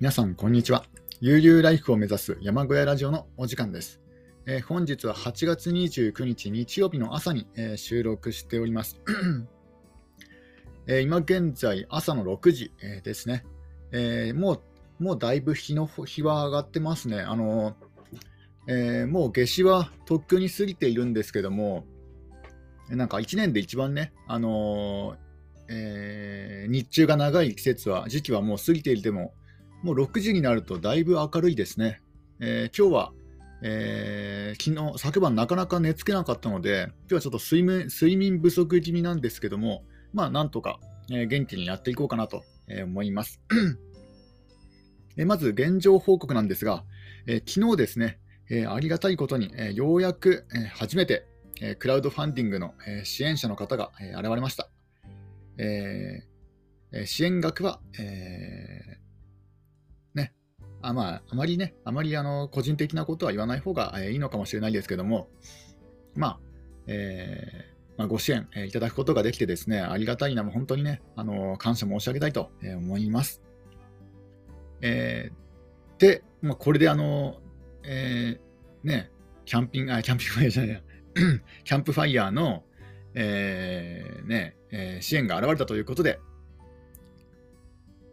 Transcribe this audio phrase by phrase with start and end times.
[0.00, 0.86] 皆さん、こんにちは。
[1.20, 4.00] 悠々ライフを目指す山小屋ラジオのお時間です。
[4.46, 8.98] えー、本日は8月29日日曜日の朝に、えー、収録しております。
[10.88, 13.44] えー、今現在朝の6時、えですね、
[13.92, 14.62] えも
[14.98, 17.20] う、もうだいぶ日の日は上がってますね。
[17.20, 17.76] あの
[18.68, 21.84] えもう夏至はとっくに過ぎているんですけども、
[22.88, 25.18] なんか1年で一番ね、あの
[25.68, 29.34] え日中が長い季節は、時期はもう過ぎていても、
[29.82, 32.02] もう6時になるとだいぶ明るいですね。
[32.38, 33.12] えー、今日は、
[33.62, 40.80] えー、昨日、昨晩なかなか寝つけなかったので、今日はちょっと睡眠睡眠不足気味なんですけども、まあなんとか、
[41.10, 42.42] えー、元気にやっていこうかなと
[42.84, 43.40] 思います。
[45.16, 46.84] えまず現状報告なんですが、
[47.26, 48.18] え昨日ですね、
[48.50, 51.26] えありがたいことに、えようやく、え初めて、
[51.60, 54.70] えクラウドファンディングの、え支援者の方が、え現れました。
[55.58, 56.22] え
[57.06, 59.00] 支援額は、え
[60.82, 65.28] あまあ、あまりね、あまりあの個人的なことは言わない方がいいのかもしれないですけども、
[66.14, 66.40] まあ、
[66.86, 73.42] えー、まあ、ご支援いただくことができてですね、ありがたいな、も本当にね、あの感謝申し上げたいと思います。
[74.80, 77.40] えー、で、まあ、これであの、
[77.84, 79.10] えー、ね、
[79.44, 80.82] キャンピング、あ、キャンピングファイヤーじゃない、
[81.64, 82.64] キャンプファイヤーの、
[83.14, 86.20] えー、ね、えー、支援が現れたということで、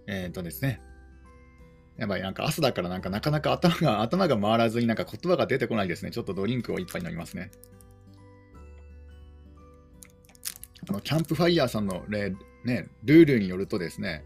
[0.07, 0.81] えっ、ー、とですね、
[1.97, 6.11] やばい、なんか朝だからなんかなかなか頭が頭が回らずになんか言葉が出てこないですね。
[6.11, 7.51] ちょっとドリンクを一杯飲みますね。
[10.89, 12.35] あのキャンプファイヤーさんのね、
[13.03, 14.23] ルールによるとですね、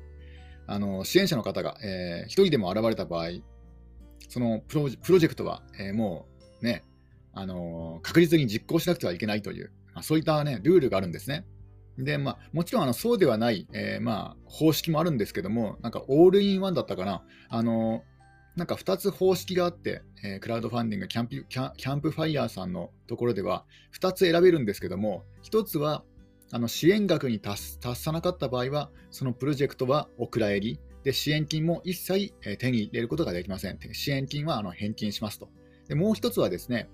[0.68, 3.30] あの支援者の方が、えー、1人でも現れた場合、
[4.28, 6.28] そのプロプロジェクトは、えー、も
[6.62, 6.84] うね、
[7.34, 11.46] あのー、確実に実行しなくてはいけないという、まあ、そういった、ね、ルールがあるんですね。
[12.04, 18.04] で、まあ、もちろんあのそうではない、えー、まあ、方式もあるんですけども、なんかオールインワンだったかな、あの
[18.56, 23.66] なんか2つ方式があって、えー、クラウドファンディングキャンプキャ、キャンプファイヤーさんのところでは、
[24.00, 26.04] 2つ選べるんですけども、1つは
[26.52, 33.80] あの支援額に達さなかった場合は、そのプロジェクトはお蔵入り、で支援金も一切、えー、手に入れることができません。
[33.94, 35.50] 支援金はあの返金しますと。
[35.88, 36.90] でもう1つはですね、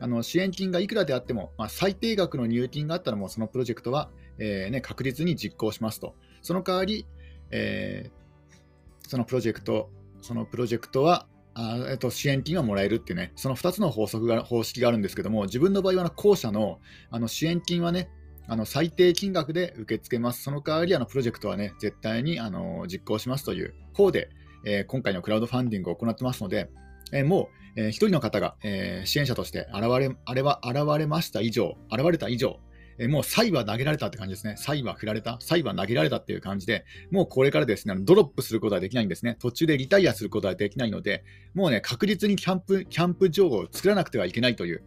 [0.00, 6.14] あの支援金がいくらであっても、まあ、最低額の入金があったらもうそのプロジェクトはえーね、確実に実行しますと。
[6.42, 7.06] その代わり、
[7.50, 9.90] えー、そのプロジェクト、
[10.20, 16.78] そのプロジェクトは、あえっと、支援金がもらえるっていうね、その2つの法則が方式があるんですけども、自分の場合は後者の
[17.10, 18.08] あの支援金はね、
[18.46, 20.42] あの最低金額で受け付けます。
[20.42, 24.30] その代わり、あのプロジェクトはね、絶対にあの実行しますという方で、
[24.64, 26.70] えー、今回のクラウドファンディングを行ってますので、
[27.12, 32.60] えー、もう、えー、1人の方が、え、支援者として現れあれは現れました以上、現れた以上、
[32.98, 34.56] えもうサイは投げられたって感じですね。
[34.56, 39.36] サイは振られた、サイは投げられたっていう感じで、もうこれからですね、ドロップすることはできないんですね。
[39.38, 44.82] 途中でリタイアすることはできないので、もうね、確実にキャンプ、キャンプ場を作らなくてはいけないという、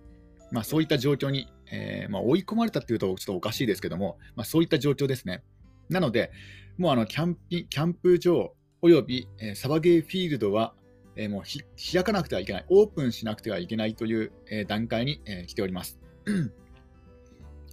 [0.52, 5.42] まあそういった状況に、えー、まあ、追い込まれたっていうとちょっとおかしいですけども、まあそういった状況ですね。
[5.90, 6.32] なので、
[6.78, 10.74] もうあのキャンピキャンプ場および、えー、サバゲーフィールドは、
[11.16, 11.44] えー、もう
[11.94, 16.00] 開かなくてはいけない、オープンしなくてはいけないという、え段階に、え来ております。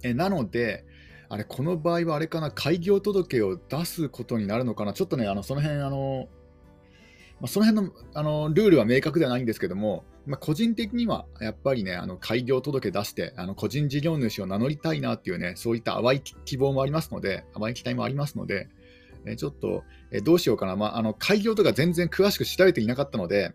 [0.03, 0.85] えなので、
[1.29, 6.27] あれ、この場合はあれかな、開業届を出すことになるのかな、ちょっとね、あのその辺あの、
[7.39, 18.67] まあ、その辺のあのルールは明確ではないんですけども、まあ、個人的にはやっぱりね、あの開業届出して、あの個人事業主を名乗りたいなっていうね、そういった淡い希望もありますので、淡い期待もありますので、
[19.25, 23.53] えちょっと、えどうしようかな、まあ、あの開業とか全然詳しく調べていなかったので、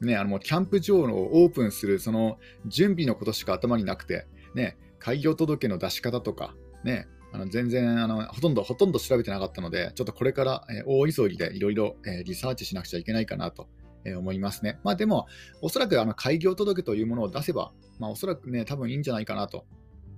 [0.00, 13.68] ね、あのもうキャンプ場をオープンするその準備のことしか頭になくて、ね、開業届の出し方とか、ね、あの全然あのほとんどほとんど調べてなかったので、ちょっとこれから、大急ぎでいろいろリサーチしなくちゃいけないかなと、
[14.16, 14.78] 思いますね。
[14.84, 15.26] まあでも、
[15.60, 19.66] おそらくあの開業届というものを出せば、まあ、おそらくね、多分いいんじゃないかなと。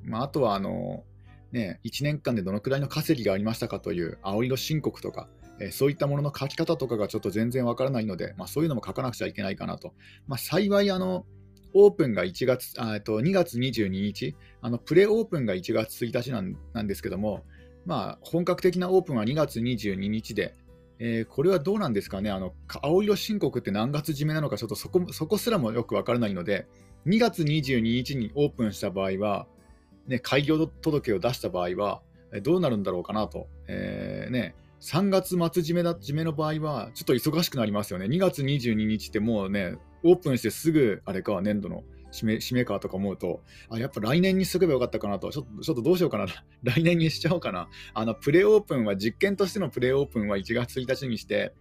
[0.05, 1.05] まあ、あとはあの、
[1.53, 5.29] ね、1年間でどのくらいの稼ぎがありましたかという青色申告とか、
[5.73, 9.95] そういったものの書き方とかがちょっと全然わからないので、まあ、そういうのも書かなくちゃいけないかなと。
[10.27, 11.25] まあ、幸いあの、
[11.75, 17.45] オープンが1月あと2月22日、あのプレオープンが1月1日なんなんですけども、
[17.87, 20.55] まあ、本格的なオープンは2月22日で、
[20.99, 26.67] えー、これはどうなんですかね、あの青色申告って何月締めなのか、ちょっとそこそこすらもよくわからないので、
[27.07, 29.47] 2月22日にオープンした場合は、
[30.07, 32.03] ね、開業届を出した場合は、
[32.43, 33.49] どうなるんだろうかなと。
[33.69, 38.07] えーね、3月末締めだ締めの場合は、ちょっと忙しくなりますよね。
[38.07, 46.27] 2月22日ってもうね、オープンしてすぐ、あれか、年度の締め締めかとか思うと、あ、やっぱ来年にしとけばよかったかなと、ちょっとちょっとどうしようかな、
[46.63, 47.69] 来年にしちゃおうかな。
[47.95, 51.55] あの、プレオープンは、実験としてのプレオープンは1月1日にして、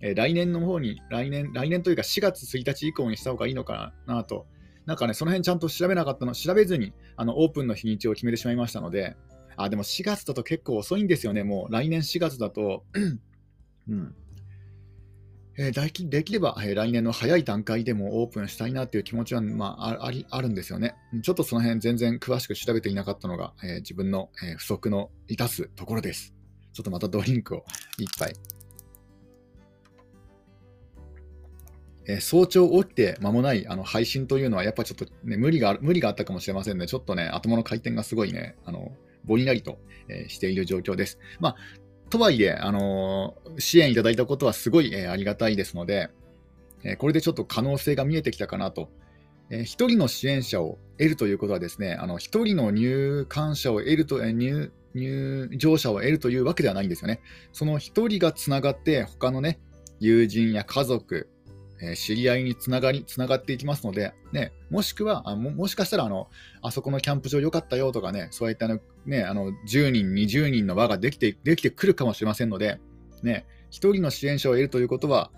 [0.00, 4.46] 来年の方に、来年、来年というか4月1日以降にした方がいいのかなと、
[4.84, 9.16] なんかね、その辺ちゃんと調べなかったの、調べずにあのオープンの日にちを決めてしまいましたので、
[9.56, 11.72] あ、でも4月だと結構遅いんですよね、もう。
[11.72, 12.84] 来年4月だと、
[13.88, 14.14] うん。
[15.58, 20.94] えー、できれば、えー、来年の早い段階でもオープンしたいなという気持ちは、まあ、ありあるんですよね。
[21.22, 26.34] ちょっとその辺全然詳しく調べていなかったのが、えー、自分の、え不足のいたすところです。
[26.72, 27.64] ちょっとまたドリンクを
[27.98, 28.32] 一杯。
[32.08, 36.86] え早朝起きて間もないあの配信というのは、やっぱちょっと、ね、無理が無理があったかもしれませんね。
[36.86, 38.92] ちょっとね、頭の回転がすごいね、あの
[39.24, 39.78] ぼんやりと、
[40.08, 41.18] えしている状況です。
[41.40, 41.56] まあ、
[42.12, 46.10] とはいえ、あの支援いただいたことはすごい、えありがたいですので、
[46.84, 48.90] えこれでちょっと可能性が見えてきたかなと。
[49.48, 57.22] え、1人の支援者を得るということはですね、あの1人の入館者を得ると、え入入場者を得るというわけではないんですよね。
[57.54, 59.58] その1人がつながって、他のね、
[59.98, 61.30] 友人や家族、
[61.80, 66.28] え知り合いにつながり、つながっていきますので、ね、もしくは、あももしかしたらあの、
[66.60, 72.80] あそこのキャンプ場良かったよとかね、そういったの、ね、あの10人、20人の輪ができてできてくるかもしれませんので、
[73.22, 75.30] ね、1人の支援者を得るということは、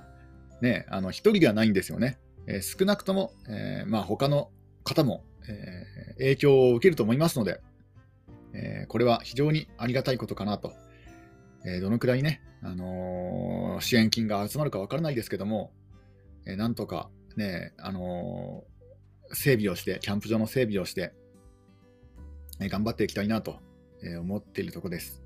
[0.61, 2.19] ね、あの1人ではないんですよね。
[2.47, 4.51] えー、少なくとも、えーまあ、他の
[4.83, 7.61] 方も、えー、影響を受けると思いますので、
[8.53, 10.73] えー、これは非常にありがたいことかなと。
[11.67, 15.73] えー、どのくらいね、あのー、支援金が集まるかわからないですけども、
[16.47, 18.65] えなんとかね、あの
[19.33, 21.15] 整備をして、キャンプ場の整備をして、
[22.69, 23.59] 頑張っていきたいなと、
[24.03, 25.23] え思っているところです。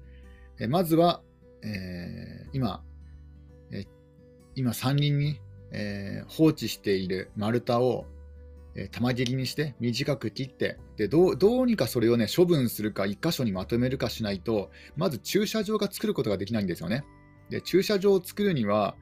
[0.61, 1.23] えまずは、
[1.62, 2.85] え今、
[3.70, 3.87] え
[4.55, 5.40] 今3人に、
[5.70, 8.06] え放置している丸太を、
[8.75, 17.05] え玉切りにして短く切ってでどうどうにかそれを、ね、処分するか1箇所にまとめるかしないとまず駐車場が作ることができないんですよね。
[17.50, 18.94] で駐車場を作るには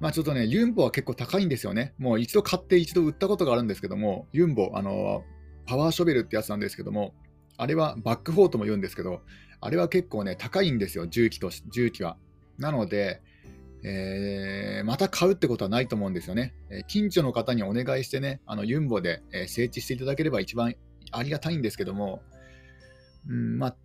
[0.00, 1.94] まあちょっとね、ユンボは結構高いんですよね。
[1.98, 5.24] もう一度買って一度売ったことがあるんですけども、ユンボ、あの、
[5.66, 7.14] パワーショベルってやつなんですけども、
[7.56, 9.22] あれはバックフォーとも言うんですけど、
[9.60, 12.16] あれは結構ね、高いんですよ、重機と、重機は。
[12.58, 13.22] なので、
[13.82, 16.54] えー、また買うってことはないと思うんですよね。
[16.70, 20.74] えー、近所の方にお願いしてね、あのユンボで、えー、整地していただければ一番
[21.12, 22.22] ありがたいんですけども、
[23.28, 23.76] うんまあ、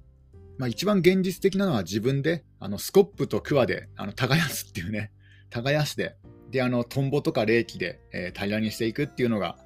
[0.58, 5.12] まあ、一番現実的なのは自分であのスコップとクワであの耕すっていうね、
[5.50, 6.16] 耕して、
[6.52, 9.58] で、あの、トンボとか冷気で、えー、平らにしていくっていうのが、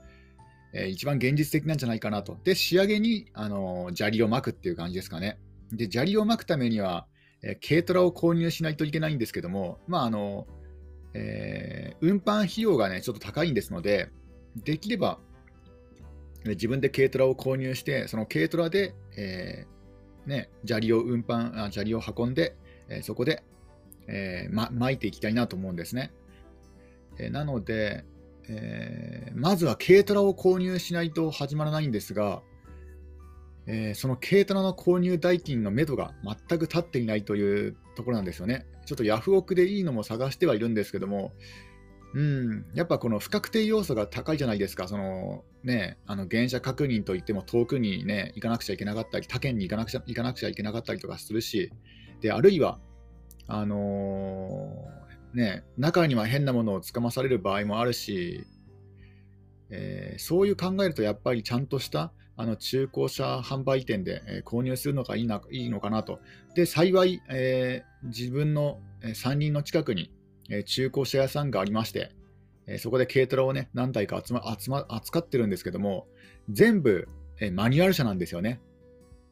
[0.76, 2.38] えー、一番現実的なんじゃないかなと。
[2.44, 5.40] で、仕上げに、あの、砂利を巻くっていう感じですかね。
[5.72, 7.08] で、砂利を巻くためには、
[7.42, 10.48] え、軽トラを購入しないといけないんですけども、まあ、あの、
[11.14, 14.10] えー、運搬費用がね、ちょっと高いんですので、
[14.64, 15.20] できれば、
[16.46, 22.56] 自分で軽トラを購入して、その軽トラで、えーね、砂利を運搬、あ砂利を運んで、
[22.90, 23.44] えー、そこで
[24.08, 26.12] えー、ま、巻いていきたいなと思うんですね。
[27.18, 28.06] え、なので、
[28.50, 32.42] えー、まずは軽トラを購入しないと始まらないんですが、
[33.68, 38.66] えー、その軽トラの購入代金のめどが全く立っていないというところなんですよね。
[38.86, 41.34] ちょっとヤフオクでいいのも探してはいるんですけども、
[42.14, 51.72] うん、やっぱこの不確定要素が高いじゃないですか、そのね、あの原車確認といっても遠くに、ね、行かなくちゃいけなかったり、他県に行かなくちゃ行かなくちゃいけなかったりとかするし、
[52.22, 52.80] であるいは
[53.48, 54.88] あの、
[55.36, 58.46] ね、中には変なものをつかまされる場合もあるし、
[59.70, 66.20] えー、そういう考えるとやっぱりちゃんとしたあの中古車販売店で、え、購入するのがいいないいのかなと。
[66.54, 70.12] で、幸い、えー、自分の、え3人の近くに、
[70.50, 72.12] え中古車屋さんがありまして、
[72.68, 76.08] えそこで軽トラをね、何台か集ま集ま扱ってるんですけども、
[76.50, 77.08] 全部、
[77.40, 78.60] えマニュアル車なんですよね。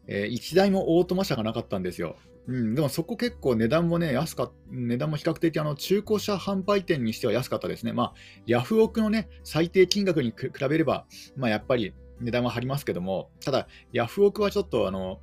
[0.08, 2.16] え1台もオートマ車がなかったんですよ。
[2.48, 7.94] うん、でもそこ結構値段もね、安か値段も比較的あの中古車販売店にしては安かったですね。
[7.94, 8.14] まあ、
[8.46, 11.06] ヤフオクのね、最低金額に比べれば、
[11.38, 15.20] まあ、やっぱり値段は張りますけども、ただ、ヤフオクはちょっとあの、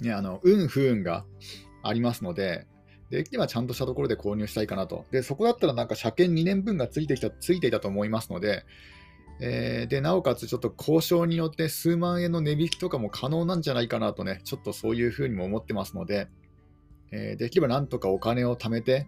[0.00, 1.24] ね、あの運不運が
[1.82, 2.66] ありますので、
[3.10, 5.04] できればちゃんとしたところで購入したいかなと。
[5.10, 8.64] で、そこだったらなんか車検2年分がついてきたついていたと思いますので、
[9.40, 16.28] えー、でなおかつちょっと交渉によって数万円の値引きとかも可能なんじゃないかなとね、ちょっとそういうふうにも思ってますので、
[17.10, 19.06] えー、できればなんとかお金を貯めて、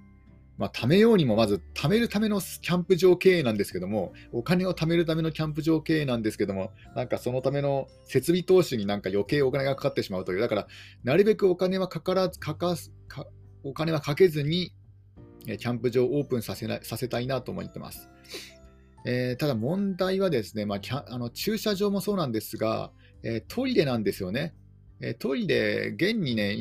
[0.58, 10.66] まあ、貯めようにもまず貯めるためのキャンプ場経営なんですけども、お金を貯めるためのキャンプ場経営なんですけども、なんかそのための設備投資になんか余計お金がかかってしまうという、だから
[11.04, 12.74] なるべくお金はかからず、かか
[13.06, 13.26] か
[13.64, 14.72] お金はかけずに、
[15.44, 18.08] キャンプ場をオープンさせなさせたいなと思ってます。
[19.08, 22.90] えー、ただ問題はですね、まあ、あの駐車場もそうなんですが、
[23.22, 24.52] えー、トイレなんですよね。
[25.00, 26.56] えー、トイレ、現にね、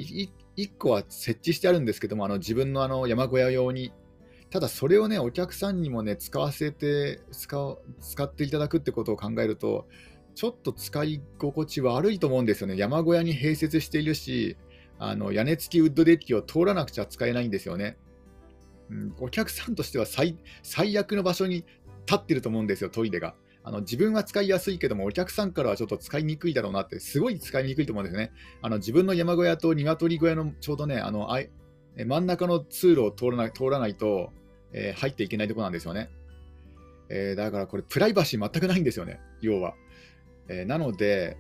[0.56, 3.92] 1個は設置してあるんですけども、あの自分のあの山小屋用に。
[4.52, 9.88] ただそれをね、お客さんにもね、使わせて使、使っていただくってことを考えると、
[10.36, 12.78] ちょっと使い心地悪いと思うんですよね。
[12.78, 14.56] 山小屋に併設しているし、
[15.00, 17.98] あの屋根付きウッドデッキを通らなくちゃ使えないんですよね。
[18.92, 21.66] うん、お客さんとしては最最悪の場所に
[22.06, 23.36] 立ってると思うんですよ、トイレが。
[23.64, 28.32] あの自分は使いやすいけども、お客さんからはちょっと使いにくいだろうなって、すごい使いにくいと思うんですね。
[28.62, 31.50] あの自分の山小屋と鶏小屋のちょうどね、あのあい
[31.98, 34.32] 真ん中の通路を通らない通らないと、
[34.74, 36.10] えー、入っていけないとこなんですよね。
[37.10, 39.76] えー、だからこれ、プライバシー全くないんですよね、要は。
[40.48, 41.38] えー、なので、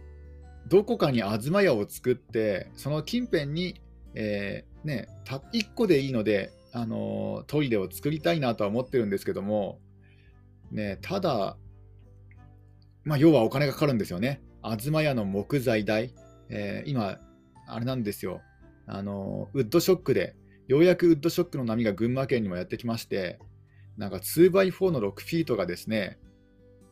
[0.67, 3.81] どこかに東屋を作って、その近辺に、
[4.13, 9.79] えー、ね、た1個でいいので、あのトイレを作りたいなとは思ってるんですけども、
[10.71, 11.57] ね、ただ、
[13.03, 14.41] まあ、要はお金がかかるんですよね。
[14.79, 16.13] 東屋の木材代、
[16.49, 17.19] えー、今、
[17.67, 18.41] あれなんですよ、
[18.87, 20.35] あのウッドショックで、
[20.67, 23.39] ようやくウッドショックの波が群馬県にもやってきまして、
[23.97, 26.19] なんか 2x4 の6フィートがですね、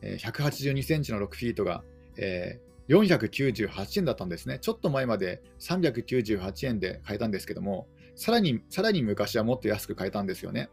[0.02, 1.82] 182センチの6フィートが、
[2.16, 4.58] えー、498円だったんですね。
[4.60, 10.70] ちょっと前まで398円で買えたんですけども、さらにさらに昔はもっと安く買えたんですよね。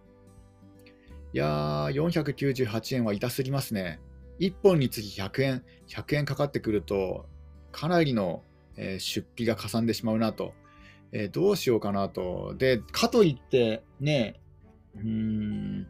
[1.33, 3.99] いやー、498円は痛すぎますね。
[4.39, 7.25] 1本につき100円、100円かかってくると、
[7.71, 8.43] かなりの、
[8.75, 10.53] えー、出費がかさんでしまうなと、
[11.11, 12.55] えー、どうしようかなと。
[12.57, 14.41] で、かといって、ね、
[14.95, 15.87] うーん、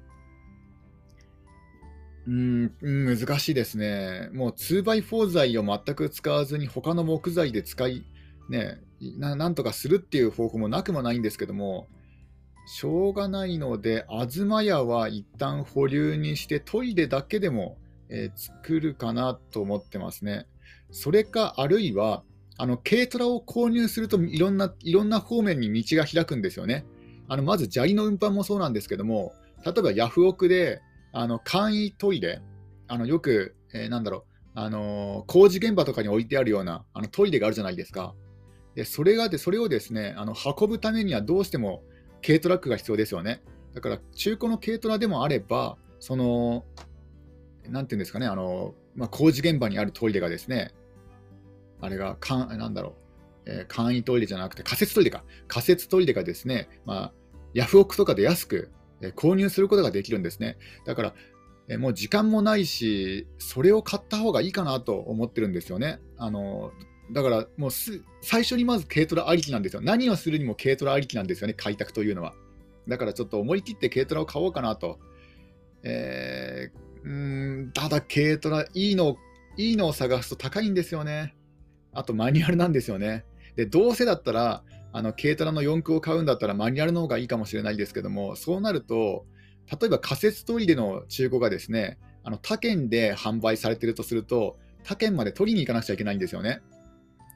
[2.27, 4.29] うん難しいですね。
[4.31, 8.05] もう 2x4 材を全く使わずに他の木材で使い、
[8.49, 8.79] ね
[9.17, 11.87] な、なんとかするっていう方法もなくもないんですけども、
[12.65, 17.77] しょうがないので、東屋は一旦保留にしてトイレだけでも
[18.11, 20.45] えー、作るかなと思ってますね。
[20.91, 22.23] それか、あるいは、
[22.57, 26.85] あの軽トラを購入するといろんないろんな方面に道が開くんですよね。
[27.27, 29.33] あのまず砂利の運搬もそうなんですけども、
[29.65, 32.41] 例えばヤフオクであの簡易トイレ、
[32.87, 38.13] あのよく、えー、なんだろう、あのー、工事現場とかに置いてあるようなあのトイレがあるじゃないですか。
[38.75, 41.83] でそれがでそれをですねあの運ぶためにはどうしても
[42.25, 43.41] 軽トラックが必要ですよね。
[43.73, 46.65] だから中古の軽トラでもあれば、その
[47.69, 50.73] なんていうんですかね、あの、まあ、工事現場にあるトイレがですね、
[51.79, 52.95] あれが、かんなんだろ
[53.45, 57.13] う、えー、簡易トイレじゃなくて仮設トイレか、仮設トイレがですね、まあ、
[57.53, 60.57] ヤフオクとかで安く、えー、購入することができるんですね。
[60.85, 61.13] だから、
[61.67, 65.99] えー、もう時間もないし、それを買った方がいいかなと思ってるんですよね。
[66.17, 66.71] あの
[67.11, 69.81] だからもうす最初にまず軽トラありきなんですよ。
[69.81, 72.33] 何をするにも軽トラありきなんですよね、開拓というのは。
[72.87, 74.99] だからちょっと思い切って軽トラを買おうかなと。
[75.83, 79.17] えー、ただ軽トラ、いいの、
[79.57, 81.35] いいのを探すと高いんですよね。
[81.93, 83.25] あとマニュアルなんですよね。
[83.55, 84.63] で、どうせだったら、
[84.93, 89.25] あの軽トラの四駆を買うんだったらマニュアルの方がいいかもしれないですけども、そうなると、
[89.79, 96.61] 例えば仮設トイレの中古がですね、あの他県で販売されてるとすると、他県まで取りに行かなくちゃいけないんですよね。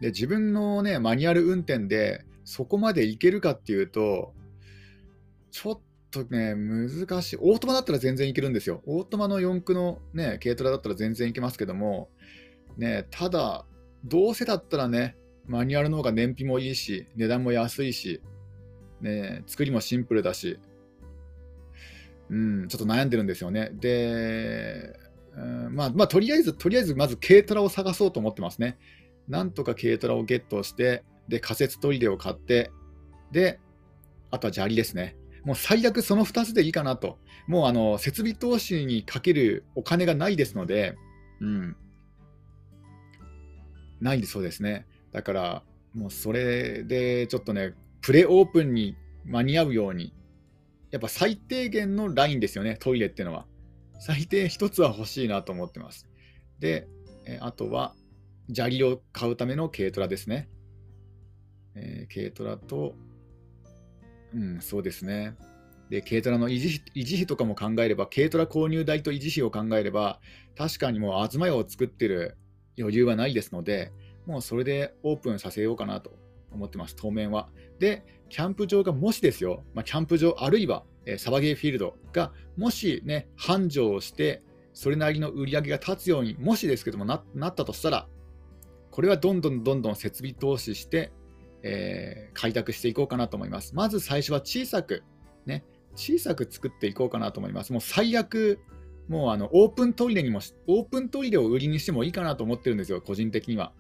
[0.02, 4.34] で自分の、ね、マニュアル運転でそこまで行けるかっていうと、
[5.52, 5.80] ちょっ
[6.12, 7.38] とね、難しい。
[7.40, 8.82] オートマだったら全然いけるんですよ。
[8.86, 12.10] オートマの四駆のね、軽トラだったら全然いけますけども、
[12.78, 13.66] ね、ただ、
[14.04, 18.22] どうせだったらね、マニュアルの方が燃費もいいし、値段も安いし、
[19.02, 20.60] ね、作りもシンプルだし、
[22.30, 23.72] うん、ちょっと悩んでるんですよね。
[23.74, 24.98] で、
[25.36, 28.78] うん、まあ、まあ、とりあえず、とりあえず、まず軽トラを探そうと思ってますね。
[29.28, 32.72] なんとか軽トラをゲットして、で、仮設トイレを買って、
[33.32, 33.60] で、
[34.32, 35.18] あとは砂利ですね。
[35.44, 37.20] もう最悪その2つでいいかなと。
[37.48, 40.96] もうあの設備投資にかけるお金がないですので、
[41.40, 41.76] うん。
[44.02, 44.88] ないそうですね。
[45.12, 45.64] だから、
[45.94, 50.14] もうそれでちょっとね、プレオープンに間に合うように、
[50.92, 53.46] やっぱ最低限のラインですよね、トイレっていうのは。
[54.00, 56.08] 最低1つは欲しいなと思ってます。
[56.60, 56.88] で、
[57.26, 57.96] えあとは、
[58.54, 60.50] 砂利を買うための軽トラですね。
[61.76, 62.96] えー、軽トラと、
[64.34, 65.36] うん、そうですね。
[65.90, 70.20] で、軽トラの維持維持費とかも考えれば、軽トラ購入代と維持費を考えれば、
[70.58, 72.38] 確かにもう東屋を作ってる
[72.78, 73.92] 余裕はないですので、
[74.26, 76.12] もうそれでオープンさせようかなと
[76.52, 77.50] 思ってます、当面は。
[77.80, 84.42] で、キャンプ場がもしですよ、まあ、キャンプ場あるいは、えー、サバゲーフィールドがもしね、繁盛をして、
[84.74, 88.08] それなりの売り上げが立つように、もしですけどもななったとしたら、
[88.96, 91.12] これはどんどんどんどん設備投資して、
[91.64, 93.76] えー、開拓していこうかなと思います。
[93.76, 95.04] まず最初は小さく、
[95.46, 95.66] ね、
[95.98, 97.74] 小さく作っていこうかなと思います。
[97.74, 98.58] もう最悪、
[99.10, 103.74] もうあのオープントイレにも、オープントイレを売りにしてもいいかなと思ってるんですよ、個人的には。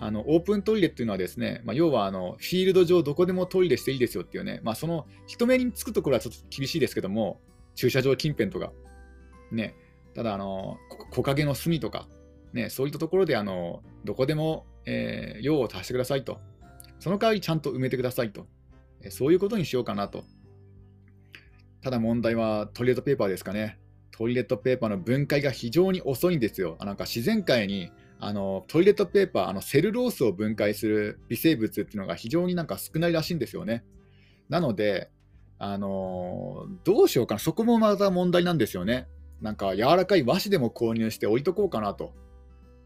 [0.00, 7.40] あのオープントイレっていうのはですね、まあ、要はあのフィールド上どこでもトイレしていいですよっていうね、まあ、その人目につくところはちょっと厳しいですけども、
[7.74, 8.70] 駐車場近辺とか、
[9.50, 9.74] ね、
[10.14, 10.76] ただあの、
[11.10, 12.06] 木陰の隅とか、
[12.52, 16.40] ね、そういったところであのどこでも、えー、用を足してくださいと、
[16.98, 18.46] その代わりちゃんと埋めてくださいと、
[19.02, 20.24] えそういうことにしようかなと。
[21.80, 23.78] ただ問題はトイレットペーパーですかね。
[24.10, 26.76] トイレットペーパーの分解が非常に遅いんですよ。
[26.80, 33.84] なんか自然界にあのトイレットペーパー、あのセルロースを分解する微生物っていうのが非常になんか少ないらしいんですよね。
[34.48, 35.10] なので、
[35.60, 39.06] あのどうしようかな、そこもまた問題なんですよね。
[39.40, 42.12] なんか柔らかい和紙でも購入して置いとこうかなと。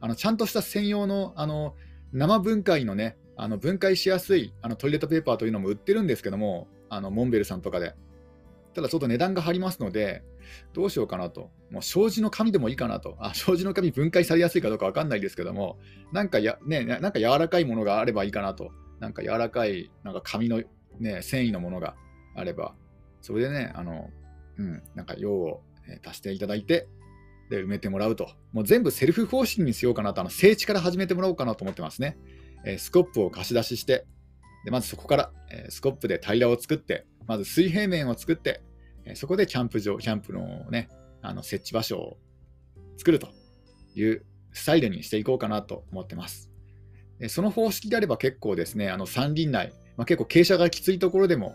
[0.02, 1.76] あのちゃんとした専用のあの
[2.12, 7.94] 生分解のね、あの分解しやすいあのトイレットペーパーというのも売ってるんですけども、あのモンベルさんとかで。
[8.74, 10.22] ただちょっと値段が張りますので、
[10.72, 11.50] どうしようかなと。
[11.70, 13.16] もう障子の紙でもいいかなと。
[13.18, 15.78] あ、障子の紙分解されやすいかどうかわかんないですけども、
[16.10, 18.70] なんかや、ね、なんか柔らかいものがあればいいかなと。
[18.98, 20.62] なんか柔らかい、なんか紙の
[20.98, 21.94] ね、繊維のものが
[22.34, 22.74] あれば、
[23.20, 24.10] それでね、あの、
[24.58, 25.62] うん、なんか用を
[26.06, 26.88] 足していただいて、
[27.52, 28.30] で、埋めてもらうと。
[28.52, 32.16] もう全部セルフ方式にしようかなと、あの、整地から始めてもらおうかなと思ってますね。
[32.64, 34.06] えー、スコップを貸し出しして、
[34.64, 38.62] でまずそこから、えー、スコップで平らを作って、まず水平面を作って、
[39.04, 40.88] えー、そこでキャンプ場、キャンプのね、
[41.20, 42.16] あの設置場所を
[42.96, 43.28] 作ると
[43.94, 46.50] いうスタイルにしていこうかなと思ってます。
[47.20, 51.54] えその方式であれば結構ですね、あの山林内、まあ、結構傾斜がきついところでも、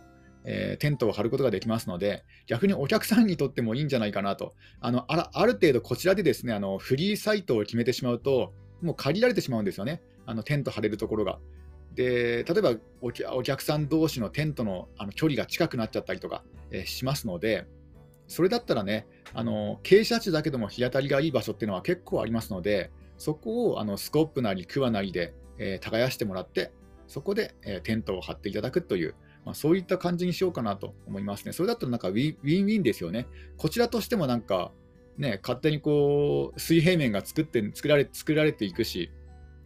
[0.49, 4.55] えー、テントを張ることができますので、逆にお客さんにとってもいいんじゃないかなと。
[4.79, 11.39] あのあある程度こちらでですね、あのフリーサイトを決めてしまうと、もう借りられてしまうんですよね、あのテント張れるところが。
[11.93, 13.11] で例えばお
[13.41, 17.65] 客さん同士のテントのあの距離が近くなっちゃったりとか、えー、しますので、
[18.27, 26.71] それだったらね、あの傾斜地だけでも日当たりがいい場所っていうのは結構ありますので、そこをあのスコップなりクワなりで、えー、耕してもらって、
[27.07, 29.15] そこで、えー、テントを張っていただくという、
[29.47, 31.53] まあ、そういった感じにしようかなと思いますね。
[31.53, 33.27] それだったらなんかウィンウィンですよね。
[33.55, 34.73] こちらとしてもなんか、
[35.17, 39.09] ね、勝手にこう水平面が作って作られ作られていくし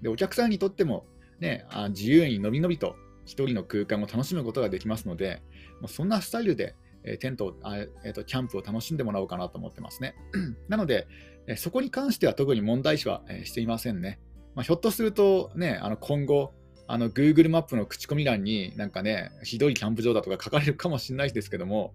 [0.03, 1.07] で、お客さんにとっても、
[1.39, 5.41] ね、あ自由にのびのびと一人の空間を楽しむことができますので、
[5.79, 10.13] もうそんなスタイルで、えテントあ、えーと、キャンプを楽しんでもらおうかなと思ってますね。
[10.69, 11.07] なので、
[11.47, 14.19] えそこに関しては特に問題視は、えしていませんね。
[14.53, 16.53] まあ、ひょっとすると、ね、あの今後、
[16.91, 21.93] あの Google マップの口コミ欄になんかね、ひどいキャンプ場だとか書かれるかもしれないですけども、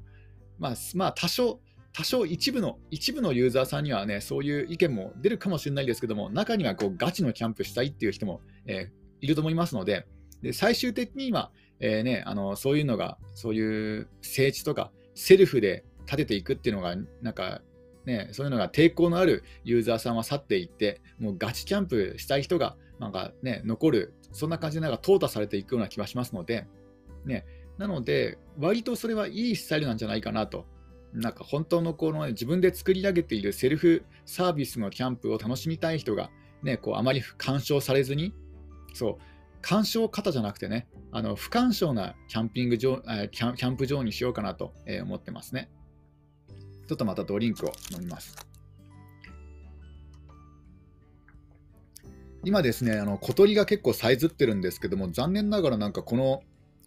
[0.58, 1.60] まあ、まあ、多少、
[1.92, 10.06] 多少一部の、一部のユーザーさんにはね、そういう意見も出るかもしれないですけども、中にはこうガチのキャンプしたいっていう人も、えー、いると思いますので、
[10.40, 17.60] で最終的には、えーね、あのそういうのが、そういう整地とか、セルフで立てていくっていうのが、なんか、
[18.06, 26.66] ね、そういうのが抵抗のあるユーザーさんは去っていって、もうガチキャンプしたい人がなんか、ね、残るそんな感じでなんか淘汰されていくような気はしますので、
[27.24, 27.44] ね、
[27.78, 30.66] なので、割とそれはいいスタイルなんじゃないかなと。
[31.12, 36.30] なんか本当のこの、ね、自分で作り上げているセルフサービスのキャンプを楽しみたい人が、
[36.62, 38.34] ね、こうあまり干渉されずに、
[38.92, 39.16] そう、
[39.62, 45.70] 干渉型じゃなくてね、あの不干渉なキャンピング場キャンキャンプ場にしようかなと思ってますね。
[46.86, 48.36] ちょっとまたドリンクを飲みます。
[52.46, 56.44] 今ですね、あの小鳥が結構さえずってるんですけども、残念ながらなんかこの、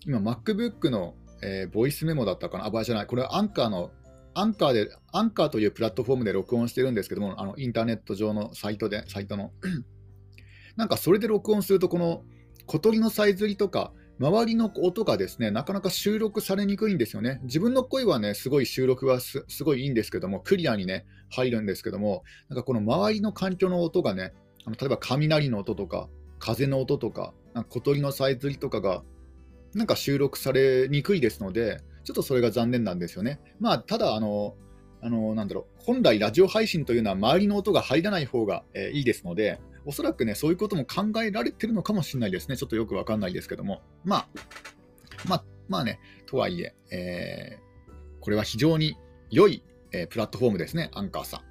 [0.07, 3.91] 今 MacBook の、えー、ボイスメモだったかな、あ、場合じゃない、これはアンカーの、
[4.35, 9.51] アンカーで、アンカーというプラットフォームで録音してるんですけども、あのインターネット上のサイトで、サイトの。
[10.77, 12.23] なんかそれで録音すると、この
[12.65, 17.41] 小鳥のさえずりとか、周りの音がですね、なかなか収録されにくいんですよね。
[17.43, 24.31] 自分の声はね、すごい収録はすごいいいんですけども、クリアにね、入るんですけども、なんかこの周りの環境の音がね、
[24.69, 29.03] あの例えば雷の音とか、風の音とか、なんか小鳥のさえずりとかが、
[29.73, 33.39] なんか収録されにくいですので、ちょっとそれが残念なんですよね。
[33.59, 34.55] まあ、ただ、あの、
[35.01, 42.57] あのなんだろう、本来ラジオ配信というのは周りの音が入らない方が、えー、いいですので、おそらくね、そういうことも考えられてるのかもしれないですね。
[42.57, 43.81] ちょっとよくわかんないですけども。
[44.03, 44.27] まあ、
[45.27, 48.97] まあ、まあね、とはいえ、えー、これは非常に
[49.31, 51.48] 良い、えー、プラットフォームですね、アンカーさん。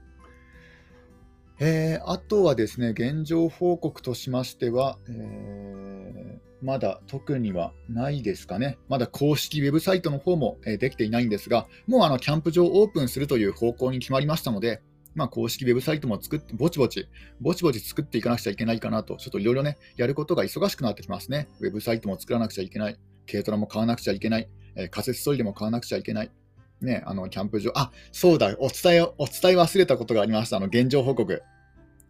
[1.60, 8.78] えー、あとはですね、現状報告としましては、えー、まだ特にはないですかね。
[8.88, 14.80] まだ公式ウェブサイトの方も、えー、できていないんですが、もうあのキャンプ場オープンするという方向に決まりましたので、
[15.16, 17.08] まあ、公式ウェブサイトも作って、ぼちぼち、
[17.40, 21.48] ぼちぼち作っていかなくちゃいけないかなと、ちょっといろいろね、やることが忙しくなってきますね。
[21.58, 22.96] ウェブサイトも作らなくちゃいけない、
[23.28, 26.30] 軽トラも買わなくちゃいけない、えー、仮設トイレも買わなくちゃいけない。
[26.80, 30.58] ね、あの、キャンプ場、あ、そうだ、お伝え、お伝え忘れたことがありました。
[30.58, 31.42] あの、現状報告。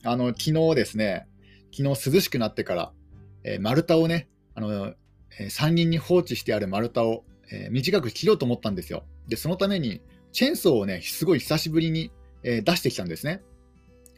[0.04, 1.26] あの、昨日ですね、
[1.74, 2.92] 昨日涼しくなってから、
[3.44, 4.94] えー、丸太をね、あの、
[5.38, 9.04] え、山林に放置してある丸太を、えー、短く切ろうと思ったんですよ。
[9.26, 10.02] で、そのために、
[10.32, 12.10] チェーンソーをね、すごい久しぶりに、
[12.42, 13.42] えー、出してきたんですね。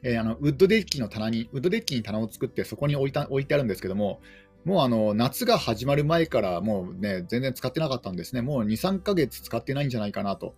[0.02, 4.20] えー、あのウッドデッキの棚に、ウッドデッキに棚を作って、そこに置いた置いてあるんですけども、
[4.64, 8.42] もうあの夏が始まる前からもうね、全然使ってなかったんですね。
[8.42, 10.54] もう2、3ヶ月使ってないんじゃないかなと。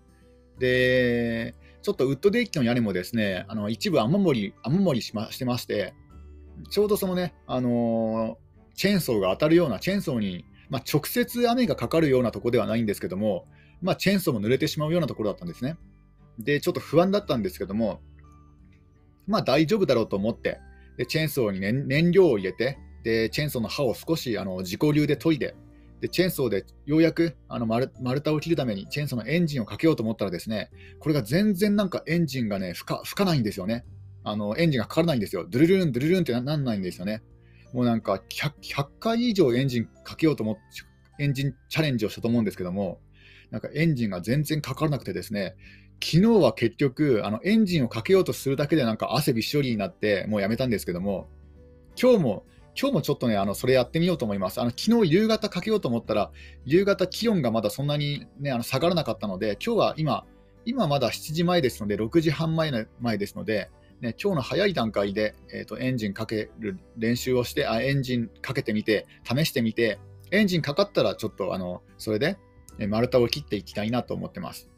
[0.58, 5.94] で、ちょっとウッドデッキの屋根もですね、あの一部雨漏り雨漏りしましてまして、
[6.70, 8.38] ちょうどそのね、あの、
[8.74, 13.46] チェーンソーが当たるような、チェーンソーに、まあ、直接雨がかかるようなところではないんですけども、
[13.80, 15.76] まあ、チェーンソーも濡れてしまうようなところだったんですね。
[16.38, 18.00] で、ちょっと不安だったんですけども、
[19.26, 20.58] まあ大丈夫だろうと思って、
[20.96, 25.54] でチェーンソーに燃燃料を入れて、でチェーンソーの刃を少しあの自己流で研いで、
[26.00, 33.84] でチェーンソーでようやくあの丸丸太を切るためにチェーンソーのエンジンをかけようと思ったらですね、これが全然なんかエンジンがね、吹か吹かないんですよね。
[34.24, 35.46] あのエンジンがかからないんですよ。
[35.48, 37.22] ドゥルルン、ドゥルルンってななんないんですよね。
[37.72, 40.60] もうなんか 100, 100回以上エンジンかけようと思って、
[41.18, 43.00] エンジンチャレンジをしたと思うんですけども、
[43.50, 45.54] なんかエンジンが全然かからなくてですね、
[46.02, 51.28] 昨日は結局、あのエンジンをかけようとするだけでなんか汗びっしょりになって、もうやめたんですけども、
[52.00, 52.46] 今日も、
[52.78, 54.60] 今日もちょっとね、あのそれやってみようと思います。
[54.60, 56.30] あの昨日夕方かけようと思ったら、
[56.64, 60.24] 夕方気温がまだそんなに、ね、あの下がらなかったので、今日は今、
[60.64, 69.98] 今まだ7時前ですので、6時半前前ですので、ね、今日の早い段階で、えーと、エンジンかける練習をしてあ、エンジンかけてみて、試してみて、
[70.30, 72.38] エンジンかかったらちょっとあのそれで
[72.88, 74.70] 丸太を切っていきたいなと思ってます。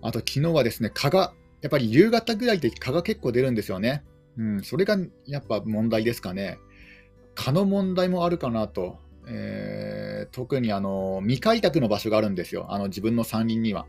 [0.00, 4.02] あと昨日はですね、蚊が、やっぱり夕方ぐらいで蚊が結構出るんですよね。
[4.36, 4.96] うん、それが
[5.26, 6.58] やっぱ問題ですかね。
[7.34, 8.98] 蚊の問題もあるかなと。
[9.28, 13.86] えー、特にあの未開拓の場所があるんですよ、あの自分の山林には。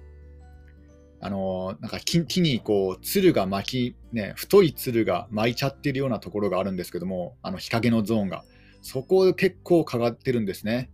[1.20, 8.44] あのなんか木にこう鶴が巻き、ね、太い鶴が巻いちゃってるようなところがあるんですけども、あの日陰のゾーンが。
[8.82, 10.92] そこ結構かかってるんですね。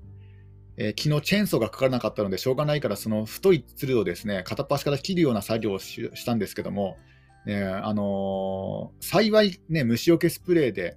[0.77, 6.97] えー、昨日チェーンソーがかからなかったのでしょうがないからその太い鶴をですね片っ端から切るような作業をしたんですけども、
[7.45, 10.95] ねあのー、幸い、ね、虫除けスプレーで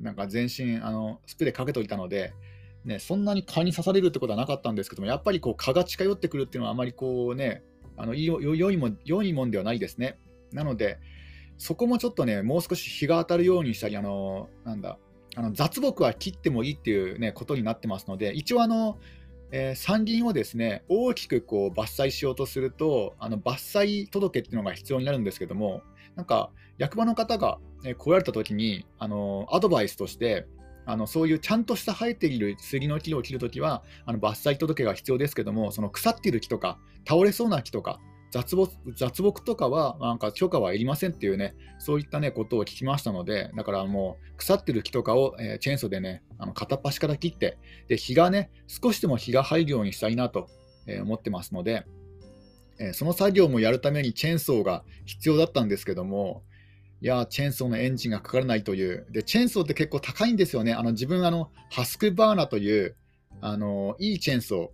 [0.00, 2.32] なんか全身あのスプレーかけといたので、
[2.84, 7.62] ね、そんなに蚊に刺されるってことはなかったんですけどもやっぱりこう蚊が近寄ってくるっていうのはあまりこうね
[7.96, 10.18] あの良いも良いもんではないですね。
[10.52, 10.98] なので
[11.58, 14.98] そこもちょっとねもう少し日が当たるようにしたりあのなんだ
[15.38, 18.98] あの雑木は切ってもいいっていう、ね、ことになってますので、一応あの、
[19.52, 25.82] えー、山林をですね大きくこう伐採しようとすると、あの伐採届っていうのが必要になるんですけども、
[26.16, 30.46] なんか役場の方が、えー、来られたときにあの、アドバイスとして、
[30.86, 50.48] あのそういうちゃんとした生えている杉の木を切るときはあの伐採届が必要ですけども、その腐っている木とか、倒れそうな木とか、雑木雑木とかはなんか許可はいりませんっていうね、そういったねことを聞きましたので、だからもう腐ってる木とかを、えー、チェーンソーでね、あの片っ端から切って、で日がね、少しでも日が入るようにしたいなと、
[50.86, 51.84] えー、思ってますので、
[52.80, 56.44] えー、その作業もやるためにチェーンソーが必要だったんですけども、
[57.00, 62.96] いやチェーンソーのエンジンがかからないという、でチェーンソーって結構高いんですよね、あの自分あの、ハスクバーナという
[63.40, 64.72] あのいいチェーンソ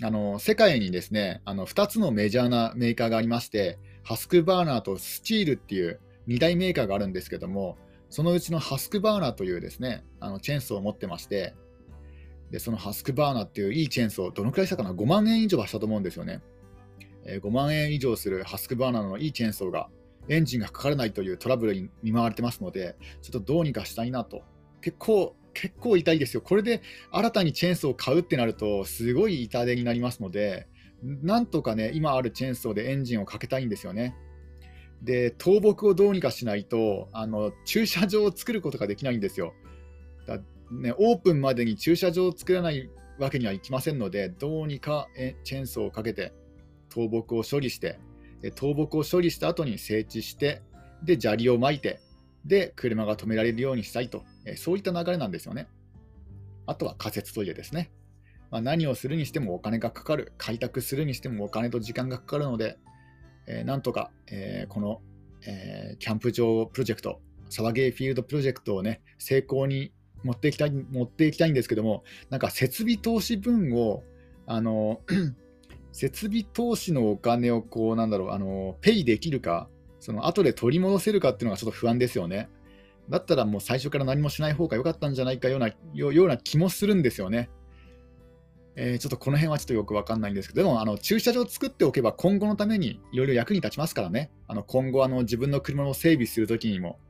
[0.00, 7.76] ー、あの世界にですねあの2つのメジャーなメーカーがありまして、ハスクバーナーとスチールっていう2大メーカーがあるんですけども、
[8.08, 11.54] そのうちのハスクバーナーというですねあのチェーンソーを持ってまして、
[12.50, 16.40] でそのハスクバーナーっていういいチェーンソー、どのくらいしたかな、5万円以上はしたと思うんですよね。
[17.24, 19.90] えー、5万円以上するハスクバーナーのいいチェーンソーが
[20.28, 24.42] エンジンがかからないというトラブルに見舞われてますので、ちょっとどうにかしたいなと。
[24.80, 26.40] 結構結構痛いですよ。
[26.40, 30.68] これで新たにチェーンソーを買うってなると、すごい痛手になりますので、
[31.02, 34.14] なんとかね、今あるチェーンソーでエンジンをかけたいんですよね。
[35.02, 39.54] で、倒木をどうにかしないと、あの駐車場を作ることができないんですよ。
[40.26, 45.08] だね、オープンまでに駐車場を作らないわけにはいきませんので、どうにか
[45.44, 46.32] チェーンソーをかけて、
[46.88, 47.98] 倒木を処理して、
[48.54, 50.62] 倒木を処理した後に整地して、
[51.02, 52.00] で、砂利をまいて、
[52.44, 54.24] で、車が止められるようにしたいと
[54.56, 55.68] そういった流れなんですよね。
[56.66, 57.90] あとは仮設トイレですね。
[58.50, 62.78] まあ、何をするにしてもお金がかかる、開拓するにしてもお金と時間がかかるので、
[63.46, 65.00] えー、なんとか、えー、この、
[65.46, 67.20] えー、キャンプ場プロジェクト、
[67.50, 74.02] サワゲーフィールドプロジェクトをね、成功に持っていきたい持っていきたいんですけども、なんか設備投資分を、
[74.46, 75.02] あの
[75.98, 82.48] 設備投資のお金をこう、なんだろう、あのペイできるか、その後で取り戻せるかっていうのがちょっと不安ですよね。
[83.08, 87.50] だったらもう最初から何もしない方が良かったんじゃないかようなような気もするんですよね。
[88.76, 97.00] えー、ちょっとこの辺はちょっとよく分かんないんですけど、でもあの駐車場を作っておけば今後のためにいろいろ役に立ちますからね、あの今後あの自分の車を整備するときにも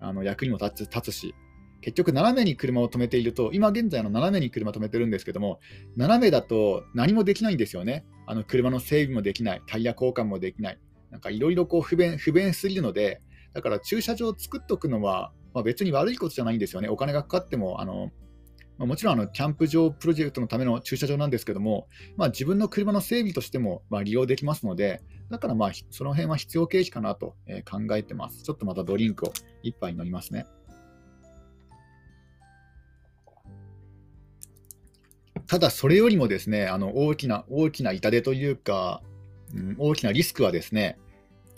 [0.00, 1.34] あの役にも立つ立つし、
[1.82, 5.60] 結局斜めに車を止めていると、今現在の斜めに車止めてるんですけども、
[5.94, 8.06] 斜めだと何もできないんですよね。
[8.26, 10.78] あの車の整備もできない、タイヤ交換もできない、
[11.10, 13.20] なんかいろいろ不便不便すぎるので、
[13.52, 16.88] だから駐車場を作っておくのは、まあ、別に悪いことじゃないんですよね。
[16.88, 18.10] お金がかかっても、あの
[18.76, 27.36] まあ、もちろんあのキャンプ場プロジェクトのための駐車場なんですけども、まあ、自分の車の整備としてもま利用できますので、だからまあその辺は必要経費かなと
[27.70, 28.42] 考えてます。
[28.42, 29.32] ちょっとまたドリンクを
[29.64, 30.46] 1杯飲みますね。
[35.46, 39.02] ただ、それよりもですね、あの大きな大きな痛手というか、
[39.54, 40.98] うん、大きなリスクはですね、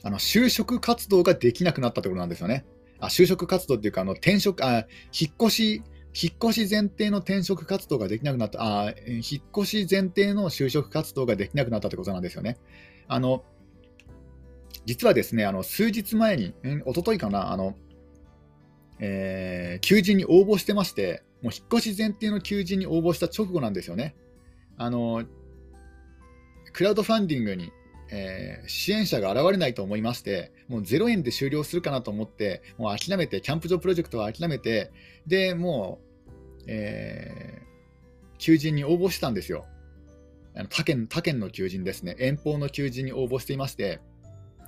[0.03, 2.65] あの就職活動ができなくなったところなんですよね。
[2.99, 4.87] あ就職活動っていうか、あの転職あ、
[5.19, 5.83] 引っ越し、
[6.21, 12.57] 引っ越し前提の転職活動ができなくなったあ、引っ越し前提の就職活動ができなくなったってことなんですよね。
[13.09, 13.45] あの
[14.87, 17.77] 実はですね、あの数日前に、おとといかな、あの
[18.99, 24.17] えー、求人に応募してまして、もう引っ越し前提の求人に応募した直後なんですよね。
[24.77, 25.25] あの
[26.73, 27.71] クラウドファンディングに、
[28.11, 34.91] えー、支援者が現れないと思いまして、もう0円で終了するかなと思って、もう諦めて、キャンプ場プロジェクトは諦めて、
[35.29, 36.01] でも
[36.59, 39.67] う、えー、求人に応募したんですよ。
[40.57, 44.01] あの他県他県の求人ですね、遠方の求人に応募していまして、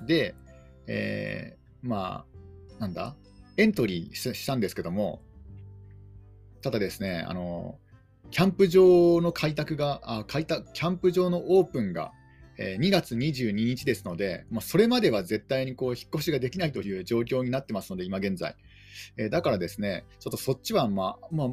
[0.07, 0.33] で、
[0.87, 2.23] えー、ま
[2.79, 3.17] あ、なんだ、
[3.57, 5.21] エントリーしたんですけども、
[6.61, 7.77] ただですね、あの
[8.31, 12.11] キャンプ場の開拓が、あ開拓キャンプ場のオープンが、
[12.57, 18.55] えー、2月22日ですので、まあ、それまでは絶対にこう引っ越しができないという状況になってますので、今現在。
[19.17, 21.47] えー、だからですね、ちょっとそっちは、まあ、まあ、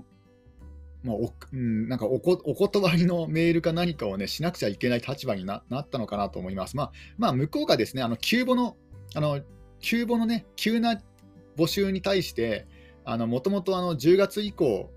[1.05, 6.77] まあおうん、なんかおこお断りのメールか何かをね、しなくちゃいけない立場になったのかなと思います。
[6.77, 8.77] まあ、まあ、向こうがですね、あの、急募の、
[9.15, 9.41] あの、
[9.81, 11.01] 急募のね、急な
[11.57, 12.67] 募集に対して、
[13.07, 14.91] もともと10月以降、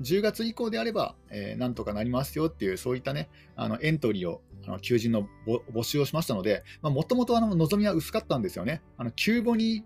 [0.00, 5.28] 10月以降であれば、えー、なんとかなりますよっていう、そういったね、あのエントリーを、あの求人の
[5.72, 8.82] 募集をしましたので、もともと望みは薄かったんですよね。
[8.96, 9.84] あの急募に、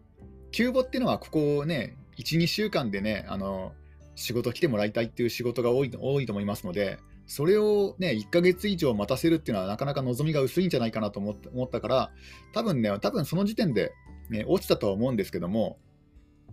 [0.52, 3.72] 急募っていうのは、ここをね、1、2週間でね、あの
[4.14, 11.32] 仕事来てもらいたいっていう仕事が多い多いと思いますので、それをね、1ヶ月以上待たせるっていうのは、なかなか望みが薄いんじゃないかなと思
[11.64, 12.10] ったから、
[12.52, 13.92] 多分ね、多分その時点で、
[14.30, 15.78] ね、落ちたとは思うんですけども、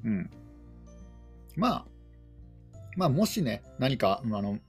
[0.04, 0.30] うん。
[1.56, 1.86] まあ、
[2.98, 4.60] まあ、もしね、何か、あの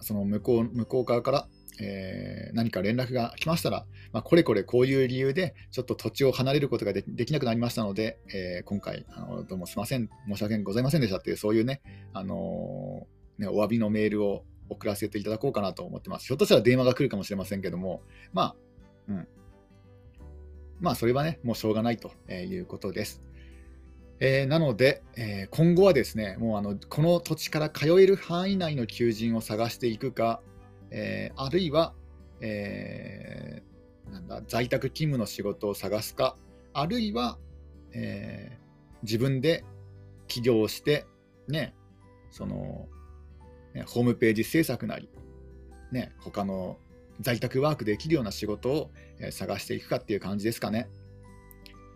[0.00, 1.48] その向こう向こう側から、
[1.80, 11.80] えー、何か連絡が来ましたら、まあ、これこれこういう理由で、ちょっと土地を離れることができなくなりましたので、えー、今回あの、どうもすみません、申し訳ございませんでしたっていう、そういうね、
[12.12, 16.26] あのー、ねお詫びのメールを送らせていただこうかなと思ってます。
[16.26, 18.56] ひょっとしたら電話が来るかもしれませんけども、まあ、
[19.08, 19.28] うん。
[20.80, 23.22] まあ、それはね、もうしょうがないということです。
[24.20, 30.40] えー、なので、えー、今後はですね、もうあのこの土地から通える範囲内の求人を探していくか、
[30.90, 31.94] えー、あるいは、
[32.40, 33.62] え
[34.10, 36.36] なんだ在宅勤務の仕事を探すか、
[36.72, 37.38] あるいは、
[37.92, 38.58] え
[39.02, 39.64] 自分で
[40.28, 41.06] 起業して、
[41.48, 41.74] ね、
[42.30, 42.88] その
[43.76, 45.10] ね、ホームページ制作なり、
[45.92, 46.78] ね、他の
[47.20, 48.90] 在宅ワークできるような仕事を
[49.30, 50.88] 探していくかっていう感じですかね。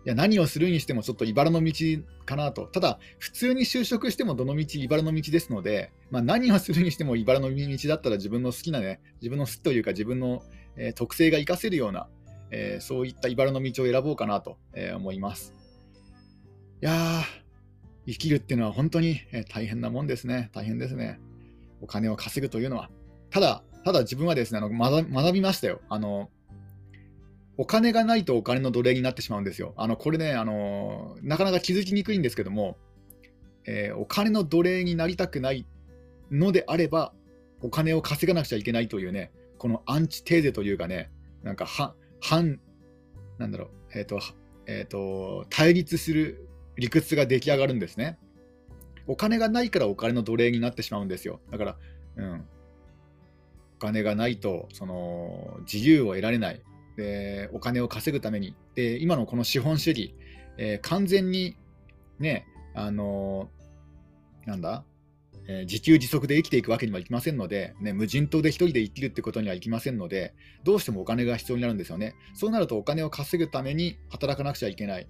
[0.09, 1.73] や何をするにしてもちょっと茨の道
[2.25, 10.41] かなと、ただ、普通に就職してもどの道茨の道ですので、まあ、何をするにしても茨の道だったら自分の好きなね、自分の好きというか自分の、
[10.75, 12.07] えー、特性が活かせるような、
[12.49, 15.53] えー、そういった茨の道を選ぼうかなと、えー、思います。
[16.81, 17.41] いやー、
[18.07, 20.49] 生きるっていうのは本当に、え大変なもんですね。
[20.53, 21.19] 大変ですね。
[21.79, 22.89] お金を稼ぐというのは。
[23.29, 25.81] ただ、ただ自分はですね、あの学びましたよ。
[25.89, 26.29] あの
[27.57, 29.73] お金がないとお金の奴隷になってしまうんですよ。
[29.77, 32.77] あのこれねあの、なかなか気づきにくいんですけども、
[33.65, 35.65] えー、お金の奴隷になりたくない
[36.31, 37.13] のであれば、
[37.61, 41.11] お金を稼がなくちゃいけないというね、このアンチテーゼというかね、
[41.43, 41.67] なんか
[42.19, 42.59] 反、
[43.37, 44.19] なんだろう、えっ、ー、と、
[44.65, 48.17] えっ、ー、と、対立する理屈が出来上がるんですね。
[49.07, 51.41] お金がないからお金の奴隷になってしまうんですよ。
[51.51, 51.77] だから、
[52.15, 52.45] うん、
[53.77, 56.61] お金がないとその自由を得られない、
[57.01, 58.55] でお金を稼ぐために。
[58.75, 60.15] で今のこの資本主義、
[60.57, 61.57] えー、完全に
[62.19, 64.85] ねあのー、なんだ、
[65.47, 70.33] えー、自給自足で生きていくわけにはいきませんので、ね、無人島で1人で生きるってことにはいきませんので
[70.63, 72.15] どうしてもお金が必要になるんですよね。
[72.33, 75.07] そうなるとお金を稼ぐために働かなくちゃいけない。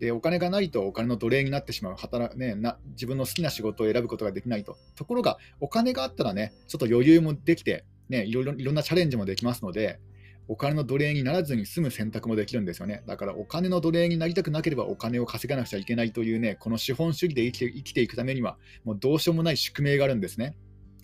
[0.00, 1.94] でお金がないとお金の奴隷になってしまう。
[1.96, 4.76] 働、ね、な自分の好きな仕事を選ぶことができないと。
[4.96, 10.00] ところがお金があったらねちょっと余裕もできて、ね、いろいろいろんなチャレンジもできますので
[10.50, 13.04] お金の奴隷にならずに済む選択もできるんですよね。
[13.06, 20.56] だからお金の奴隷になりたくなければお金を稼がなくちゃいけないというね、この資本主義で生きて生きていくためには、もうどうしようもない宿命があるんですね。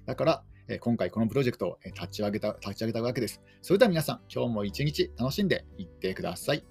[0.04, 3.40] だから、え今回このプロジェクトを立ち上げた立ち上げたわけです。
[3.62, 6.64] それでは皆さん、今日も一日楽しんでいってください。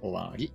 [0.00, 0.54] 終わり。